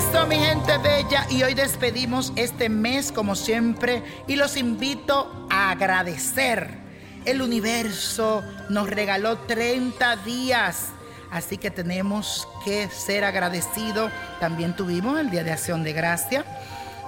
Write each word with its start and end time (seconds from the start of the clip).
Esto, 0.00 0.26
mi 0.26 0.36
gente 0.36 0.78
bella, 0.78 1.26
y 1.28 1.42
hoy 1.42 1.52
despedimos 1.52 2.32
este 2.34 2.70
mes 2.70 3.12
como 3.12 3.34
siempre 3.34 4.02
y 4.26 4.36
los 4.36 4.56
invito 4.56 5.46
a 5.50 5.70
agradecer. 5.70 6.78
El 7.26 7.42
universo 7.42 8.42
nos 8.70 8.88
regaló 8.88 9.36
30 9.40 10.16
días, 10.24 10.88
así 11.30 11.58
que 11.58 11.70
tenemos 11.70 12.48
que 12.64 12.88
ser 12.88 13.24
agradecidos. 13.24 14.10
También 14.40 14.74
tuvimos 14.74 15.20
el 15.20 15.30
Día 15.30 15.44
de 15.44 15.52
Acción 15.52 15.84
de 15.84 15.92
Gracia. 15.92 16.46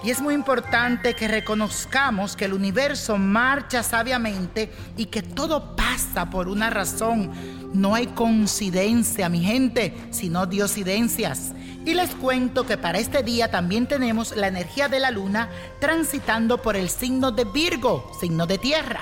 Y 0.04 0.10
es 0.10 0.20
muy 0.20 0.34
importante 0.34 1.14
que 1.14 1.28
reconozcamos 1.28 2.36
que 2.36 2.44
el 2.44 2.52
universo 2.52 3.16
marcha 3.16 3.82
sabiamente 3.82 4.70
y 4.98 5.06
que 5.06 5.22
todo 5.22 5.76
pasa 5.76 6.28
por 6.28 6.47
una 6.47 6.69
razón. 6.69 7.31
No 7.72 7.94
hay 7.94 8.08
coincidencia, 8.08 9.31
mi 9.31 9.41
gente, 9.41 9.94
sino 10.10 10.44
diosidencias. 10.44 11.52
Y 11.84 11.94
les 11.94 12.10
cuento 12.15 12.65
que 12.65 12.78
para 12.78 12.98
este 12.98 13.25
día 13.25 13.50
también 13.50 13.88
tenemos 13.88 14.37
la 14.37 14.47
energía 14.47 14.88
de 14.88 15.00
la 15.00 15.10
luna 15.10 15.50
transitando 15.81 16.62
por 16.62 16.76
el 16.76 16.88
signo 16.88 17.32
de 17.32 17.44
Virgo, 17.44 18.09
signo 18.20 18.47
de 18.47 18.59
tierra. 18.59 19.00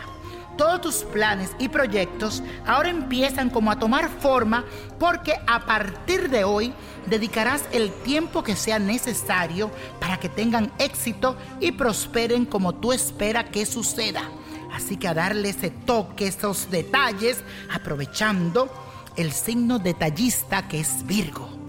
Todos 0.57 0.81
tus 0.81 0.95
planes 1.05 1.51
y 1.59 1.69
proyectos 1.69 2.43
ahora 2.67 2.89
empiezan 2.89 3.51
como 3.51 3.71
a 3.71 3.79
tomar 3.79 4.09
forma 4.09 4.65
porque 4.99 5.35
a 5.47 5.67
partir 5.67 6.31
de 6.31 6.45
hoy 6.45 6.73
dedicarás 7.07 7.65
el 7.73 7.91
tiempo 7.91 8.43
que 8.43 8.57
sea 8.57 8.79
necesario 8.79 9.71
para 10.01 10.19
que 10.19 10.31
tengan 10.31 10.73
éxito 10.79 11.37
y 11.61 11.73
prosperen 11.73 12.47
como 12.47 12.75
tú 12.75 12.93
esperas 12.93 13.51
que 13.51 13.67
suceda. 13.67 14.23
Así 14.73 14.97
que 14.97 15.09
a 15.09 15.15
darle 15.15 15.51
ese 15.51 15.71
toque, 15.71 16.29
esos 16.29 16.71
detalles, 16.71 17.43
aprovechando 17.71 18.71
el 19.17 19.33
signo 19.33 19.79
detallista 19.79 20.67
que 20.69 20.81
es 20.81 21.05
Virgo. 21.07 21.60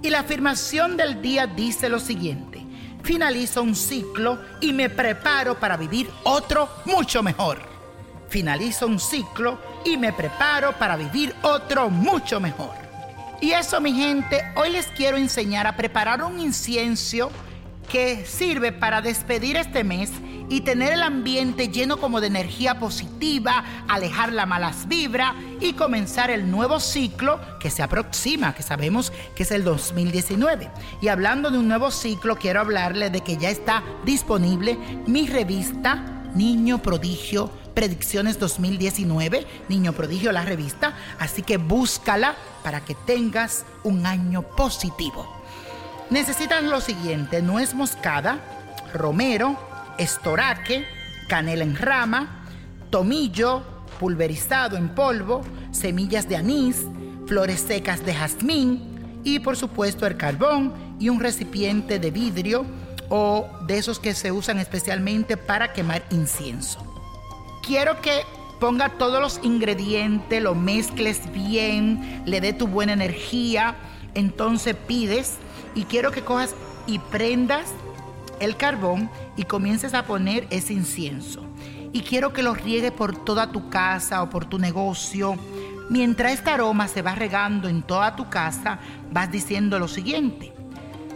Y 0.00 0.10
la 0.10 0.20
afirmación 0.20 0.96
del 0.96 1.20
día 1.20 1.46
dice 1.46 1.88
lo 1.88 1.98
siguiente, 1.98 2.64
finalizo 3.02 3.62
un 3.62 3.74
ciclo 3.74 4.38
y 4.60 4.72
me 4.72 4.88
preparo 4.88 5.58
para 5.58 5.76
vivir 5.76 6.08
otro 6.22 6.68
mucho 6.84 7.22
mejor. 7.22 7.58
Finalizo 8.28 8.86
un 8.86 9.00
ciclo 9.00 9.58
y 9.84 9.96
me 9.96 10.12
preparo 10.12 10.72
para 10.78 10.96
vivir 10.96 11.34
otro 11.42 11.90
mucho 11.90 12.38
mejor. 12.38 12.74
Y 13.40 13.52
eso 13.52 13.80
mi 13.80 13.92
gente, 13.92 14.42
hoy 14.54 14.70
les 14.70 14.86
quiero 14.86 15.16
enseñar 15.16 15.66
a 15.66 15.76
preparar 15.76 16.22
un 16.22 16.38
incienso 16.38 17.30
que 17.90 18.24
sirve 18.26 18.70
para 18.70 19.00
despedir 19.00 19.56
este 19.56 19.82
mes 19.82 20.10
y 20.48 20.62
tener 20.62 20.92
el 20.92 21.02
ambiente 21.02 21.68
lleno 21.68 21.98
como 21.98 22.20
de 22.20 22.28
energía 22.28 22.78
positiva, 22.78 23.64
alejar 23.88 24.32
las 24.32 24.48
malas 24.48 24.88
vibras 24.88 25.34
y 25.60 25.74
comenzar 25.74 26.30
el 26.30 26.50
nuevo 26.50 26.80
ciclo 26.80 27.40
que 27.60 27.70
se 27.70 27.82
aproxima, 27.82 28.54
que 28.54 28.62
sabemos 28.62 29.12
que 29.34 29.42
es 29.42 29.50
el 29.50 29.64
2019. 29.64 30.70
Y 31.00 31.08
hablando 31.08 31.50
de 31.50 31.58
un 31.58 31.68
nuevo 31.68 31.90
ciclo, 31.90 32.36
quiero 32.36 32.60
hablarles 32.60 33.12
de 33.12 33.20
que 33.20 33.36
ya 33.36 33.50
está 33.50 33.82
disponible 34.04 34.78
mi 35.06 35.26
revista 35.26 35.96
Niño 36.34 36.78
Prodigio 36.82 37.50
Predicciones 37.74 38.40
2019, 38.40 39.46
Niño 39.68 39.92
Prodigio 39.92 40.32
la 40.32 40.44
revista, 40.44 40.94
así 41.20 41.42
que 41.42 41.58
búscala 41.58 42.34
para 42.64 42.80
que 42.80 42.94
tengas 42.94 43.64
un 43.84 44.04
año 44.04 44.42
positivo. 44.42 45.32
Necesitan 46.10 46.70
lo 46.70 46.80
siguiente, 46.80 47.40
nuez 47.40 47.74
moscada, 47.74 48.40
romero, 48.92 49.56
estoraque, 49.98 50.86
canela 51.28 51.64
en 51.64 51.76
rama, 51.76 52.44
tomillo 52.90 53.62
pulverizado 53.98 54.76
en 54.76 54.88
polvo, 54.90 55.42
semillas 55.72 56.28
de 56.28 56.36
anís, 56.36 56.84
flores 57.26 57.60
secas 57.60 58.04
de 58.04 58.14
jazmín 58.14 59.20
y 59.24 59.40
por 59.40 59.56
supuesto 59.56 60.06
el 60.06 60.16
carbón 60.16 60.72
y 60.98 61.08
un 61.08 61.20
recipiente 61.20 61.98
de 61.98 62.10
vidrio 62.10 62.64
o 63.10 63.48
de 63.66 63.78
esos 63.78 63.98
que 63.98 64.14
se 64.14 64.32
usan 64.32 64.58
especialmente 64.58 65.36
para 65.36 65.72
quemar 65.72 66.02
incienso. 66.10 66.84
Quiero 67.66 68.00
que 68.00 68.22
ponga 68.60 68.90
todos 68.90 69.20
los 69.20 69.40
ingredientes, 69.42 70.42
lo 70.42 70.54
mezcles 70.54 71.30
bien, 71.32 72.22
le 72.24 72.40
dé 72.40 72.52
tu 72.52 72.66
buena 72.66 72.92
energía, 72.92 73.76
entonces 74.14 74.74
pides 74.74 75.36
y 75.74 75.84
quiero 75.84 76.10
que 76.10 76.22
cojas 76.22 76.54
y 76.86 76.98
prendas 76.98 77.72
el 78.40 78.56
carbón 78.56 79.10
y 79.36 79.44
comiences 79.44 79.94
a 79.94 80.04
poner 80.04 80.46
ese 80.50 80.72
incienso. 80.72 81.44
Y 81.92 82.02
quiero 82.02 82.32
que 82.32 82.42
lo 82.42 82.54
riegue 82.54 82.92
por 82.92 83.24
toda 83.24 83.50
tu 83.50 83.70
casa 83.70 84.22
o 84.22 84.30
por 84.30 84.44
tu 84.44 84.58
negocio. 84.58 85.36
Mientras 85.90 86.32
este 86.32 86.50
aroma 86.50 86.86
se 86.88 87.02
va 87.02 87.14
regando 87.14 87.68
en 87.68 87.82
toda 87.82 88.14
tu 88.14 88.28
casa, 88.28 88.78
vas 89.10 89.30
diciendo 89.30 89.78
lo 89.78 89.88
siguiente. 89.88 90.52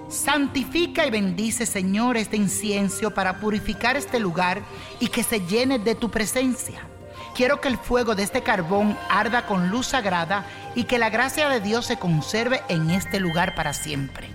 Santifica 0.08 1.06
y 1.06 1.10
bendice, 1.10 1.66
Señor, 1.66 2.16
este 2.16 2.36
incienso 2.36 3.12
para 3.12 3.38
purificar 3.40 3.96
este 3.96 4.20
lugar 4.20 4.62
y 5.00 5.08
que 5.08 5.22
se 5.22 5.40
llene 5.40 5.78
de 5.78 5.94
tu 5.94 6.10
presencia. 6.10 6.86
Quiero 7.34 7.62
que 7.62 7.68
el 7.68 7.78
fuego 7.78 8.14
de 8.14 8.22
este 8.22 8.42
carbón 8.42 8.96
arda 9.08 9.46
con 9.46 9.70
luz 9.70 9.86
sagrada 9.86 10.44
y 10.74 10.84
que 10.84 10.98
la 10.98 11.08
gracia 11.08 11.48
de 11.48 11.60
Dios 11.60 11.86
se 11.86 11.98
conserve 11.98 12.62
en 12.68 12.90
este 12.90 13.20
lugar 13.20 13.54
para 13.54 13.72
siempre. 13.72 14.28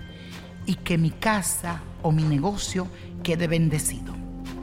Y 0.66 0.74
que 0.74 0.98
mi 0.98 1.10
casa 1.10 1.80
o 2.02 2.12
mi 2.12 2.22
negocio 2.22 2.88
quede 3.22 3.46
bendecido. 3.46 4.14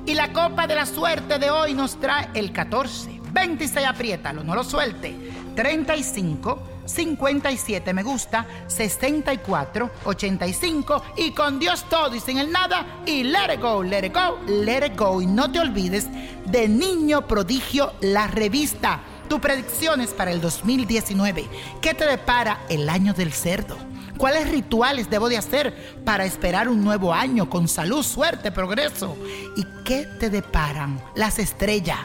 Y 0.06 0.14
la 0.14 0.32
copa 0.32 0.68
de 0.68 0.76
la 0.76 0.86
suerte 0.86 1.40
de 1.40 1.50
hoy 1.50 1.74
nos 1.74 2.00
trae 2.00 2.30
el 2.36 2.52
14, 2.52 3.22
26, 3.34 3.88
apriétalo, 3.88 4.44
no 4.44 4.54
lo 4.54 4.64
suelte, 4.64 5.16
35, 5.56 6.76
57 6.86 7.94
me 7.94 8.04
gusta, 8.04 8.46
64, 8.68 9.90
85 10.06 11.04
y 11.18 11.32
con 11.32 11.60
Dios 11.60 11.86
todo 11.90 12.16
y 12.16 12.20
sin 12.20 12.38
el 12.38 12.52
nada 12.52 12.86
y 13.06 13.24
let 13.24 13.56
it 13.56 13.62
go, 13.62 13.84
let 13.84 14.06
it 14.06 14.14
go, 14.14 14.40
let 14.48 14.86
it 14.86 14.98
go. 14.98 15.22
Y 15.22 15.26
no 15.26 15.52
te 15.52 15.60
olvides 15.60 16.08
de 16.46 16.68
Niño 16.68 17.28
Prodigio, 17.28 17.94
la 18.02 18.28
revista. 18.28 19.02
Tus 19.28 19.40
predicciones 19.40 20.14
para 20.14 20.32
el 20.32 20.40
2019. 20.40 21.50
¿Qué 21.82 21.96
te 21.96 22.06
depara 22.06 22.60
el 22.70 22.88
año 22.90 23.14
del 23.14 23.34
cerdo? 23.34 23.76
¿Cuáles 24.18 24.50
rituales 24.50 25.10
debo 25.10 25.30
de 25.30 25.38
hacer 25.38 26.02
para 26.06 26.26
esperar 26.26 26.70
un 26.70 26.84
nuevo 26.84 27.14
año 27.14 27.50
con 27.50 27.68
salud, 27.68 28.04
suerte, 28.04 28.52
progreso? 28.52 29.18
¿Y 29.58 29.66
qué 29.84 30.08
te 30.20 30.30
deparan 30.30 31.02
las 31.16 31.38
estrellas 31.40 32.00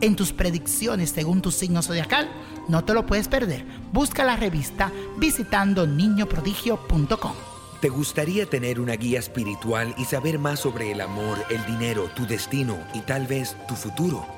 en 0.00 0.14
tus 0.14 0.32
predicciones 0.32 1.10
según 1.10 1.42
tu 1.42 1.50
signo 1.50 1.82
zodiacal? 1.82 2.28
No 2.68 2.84
te 2.84 2.94
lo 2.94 3.06
puedes 3.06 3.28
perder. 3.28 3.64
Busca 3.92 4.24
la 4.24 4.36
revista 4.36 4.92
visitando 5.16 5.86
niñoprodigio.com. 5.86 7.34
¿Te 7.80 7.88
gustaría 7.88 8.46
tener 8.46 8.80
una 8.80 8.94
guía 8.94 9.18
espiritual 9.18 9.94
y 9.98 10.04
saber 10.04 10.38
más 10.38 10.60
sobre 10.60 10.92
el 10.92 11.00
amor, 11.00 11.38
el 11.48 11.64
dinero, 11.66 12.10
tu 12.14 12.26
destino 12.26 12.76
y 12.92 13.00
tal 13.00 13.26
vez 13.26 13.56
tu 13.66 13.74
futuro? 13.74 14.37